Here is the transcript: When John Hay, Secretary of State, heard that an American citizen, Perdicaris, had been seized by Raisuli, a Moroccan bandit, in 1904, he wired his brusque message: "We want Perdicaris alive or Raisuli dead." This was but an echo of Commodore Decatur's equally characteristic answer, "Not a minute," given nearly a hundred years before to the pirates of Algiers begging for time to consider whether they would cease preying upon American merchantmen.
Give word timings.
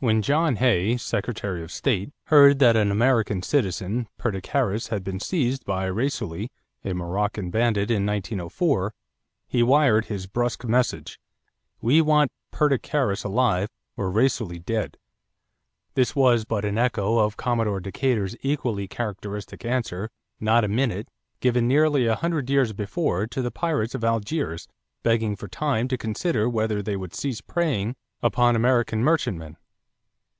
When 0.00 0.22
John 0.22 0.54
Hay, 0.54 0.96
Secretary 0.96 1.60
of 1.60 1.72
State, 1.72 2.12
heard 2.26 2.60
that 2.60 2.76
an 2.76 2.92
American 2.92 3.42
citizen, 3.42 4.06
Perdicaris, 4.16 4.90
had 4.90 5.02
been 5.02 5.18
seized 5.18 5.64
by 5.64 5.90
Raisuli, 5.90 6.50
a 6.84 6.92
Moroccan 6.92 7.50
bandit, 7.50 7.90
in 7.90 8.06
1904, 8.06 8.94
he 9.48 9.64
wired 9.64 10.04
his 10.04 10.28
brusque 10.28 10.64
message: 10.64 11.18
"We 11.80 12.00
want 12.00 12.30
Perdicaris 12.52 13.24
alive 13.24 13.70
or 13.96 14.08
Raisuli 14.12 14.60
dead." 14.64 14.98
This 15.94 16.14
was 16.14 16.44
but 16.44 16.64
an 16.64 16.78
echo 16.78 17.18
of 17.18 17.36
Commodore 17.36 17.80
Decatur's 17.80 18.36
equally 18.40 18.86
characteristic 18.86 19.64
answer, 19.64 20.10
"Not 20.38 20.62
a 20.62 20.68
minute," 20.68 21.08
given 21.40 21.66
nearly 21.66 22.06
a 22.06 22.14
hundred 22.14 22.48
years 22.48 22.72
before 22.72 23.26
to 23.26 23.42
the 23.42 23.50
pirates 23.50 23.96
of 23.96 24.04
Algiers 24.04 24.68
begging 25.02 25.34
for 25.34 25.48
time 25.48 25.88
to 25.88 25.98
consider 25.98 26.48
whether 26.48 26.82
they 26.82 26.96
would 26.96 27.16
cease 27.16 27.40
preying 27.40 27.96
upon 28.22 28.54
American 28.54 29.02
merchantmen. 29.02 29.56